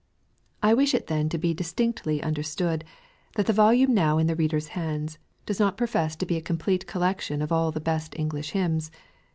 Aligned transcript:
I 0.63 0.73
wisli 0.73 0.95
it 0.95 1.05
then 1.05 1.29
to 1.29 1.37
be 1.37 1.53
distinctly 1.53 2.23
understood, 2.23 2.83
that 3.35 3.45
the 3.45 3.53
volume 3.53 3.93
now 3.93 4.17
in 4.17 4.25
the 4.25 4.35
reader^s 4.35 4.69
hands, 4.69 5.19
does 5.45 5.59
not 5.59 5.77
profess 5.77 6.15
to 6.15 6.25
be 6.25 6.37
a 6.37 6.41
complete 6.41 6.87
collection 6.87 7.39
of 7.39 7.51
all 7.51 7.71
the 7.71 7.81
best 7.81 8.15
English 8.17 8.49
hymns. 8.49 8.89